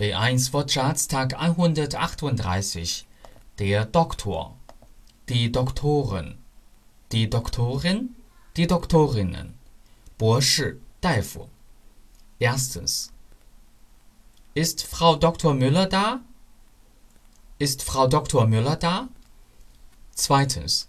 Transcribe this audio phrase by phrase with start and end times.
[0.00, 3.06] B1 Wortschatz Tag 138.
[3.58, 4.56] Der Doktor.
[5.28, 6.38] Die Doktoren.
[7.12, 8.16] Die Doktorin.
[8.56, 9.58] Die Doktorinnen.
[10.16, 11.50] 博士, Daifo.
[12.38, 13.12] Erstens.
[14.54, 15.52] Ist Frau Dr.
[15.52, 16.20] Müller da?
[17.58, 18.46] Ist Frau Dr.
[18.46, 19.08] Müller da?
[20.14, 20.88] Zweitens.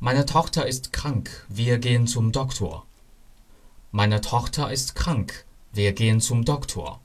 [0.00, 1.46] Meine Tochter ist krank.
[1.48, 2.84] Wir gehen zum Doktor.
[3.92, 5.44] Meine Tochter ist krank.
[5.72, 7.00] Wir gehen zum Doktor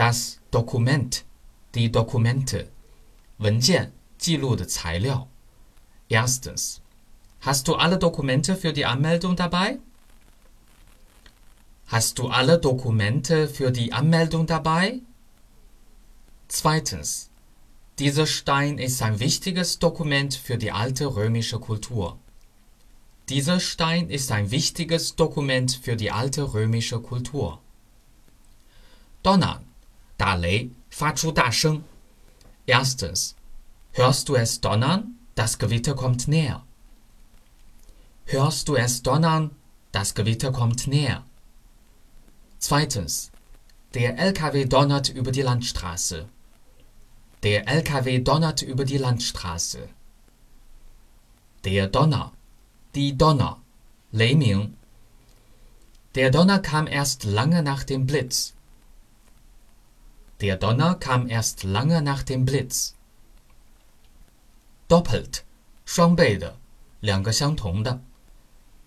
[0.00, 1.24] Das Dokument,
[1.74, 2.68] die Dokumente,
[3.38, 5.28] 文件记录的材料。
[6.08, 6.80] Erstens.
[7.40, 9.78] Hast du alle Dokumente für die Anmeldung dabei?
[11.86, 15.00] Hast du alle Dokumente für die Anmeldung dabei?
[16.48, 17.30] Zweitens.
[17.98, 22.18] Dieser Stein ist ein wichtiges Dokument für die alte römische Kultur.
[23.28, 27.60] Dieser Stein ist ein wichtiges Dokument für die alte römische Kultur.
[29.22, 29.64] Donnern,
[30.20, 31.82] 打雷，发出大声。
[32.66, 33.34] Erstens.
[33.92, 35.14] Hörst du es donnern?
[35.34, 36.64] Das Gewitter kommt näher.
[38.26, 39.50] Hörst du es donnern?
[39.92, 41.24] Das Gewitter kommt näher.
[42.58, 43.30] Zweitens.
[43.94, 46.28] Der LKW donnert über die Landstraße.
[47.42, 49.88] Der LKW donnert über die Landstraße.
[51.64, 52.32] Der Donner.
[52.94, 53.60] Die Donner.
[54.12, 54.74] 雷鸣。
[56.14, 58.54] Der Donner kam erst lange nach dem Blitz.
[60.40, 62.94] Der Donner kam erst lange nach dem Blitz.
[64.88, 65.44] Doppelt.
[65.84, 66.56] 双倍的，
[67.00, 68.00] 两个相同的。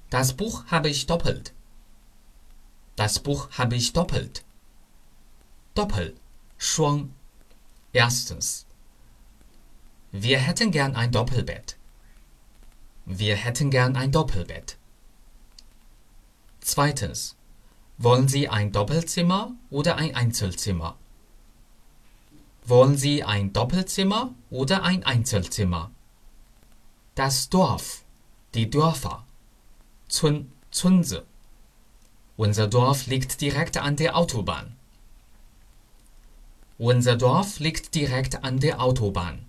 [0.09, 1.53] Das Buch habe ich doppelt.
[2.95, 4.43] Das Buch habe ich doppelt.
[5.73, 6.15] Doppel.
[6.57, 7.09] 双。
[7.93, 8.65] Erstens.
[10.11, 11.77] Wir hätten gern ein Doppelbett.
[13.05, 14.77] Wir hätten gern ein Doppelbett.
[16.61, 17.35] Zweitens.
[17.97, 20.97] Wollen Sie ein Doppelzimmer oder ein Einzelzimmer?
[22.65, 25.91] Wollen Sie ein Doppelzimmer oder ein Einzelzimmer?
[27.15, 28.03] Das Dorf,
[28.53, 29.25] die Dörfer.
[30.07, 31.25] Zun, Zunse.
[32.37, 34.75] Unser Dorf liegt direkt an der Autobahn.
[36.77, 39.45] Unser Dorf liegt direkt an der Autobahn.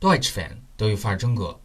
[0.00, 1.58] Deutsch-Fan 德语范儿真格。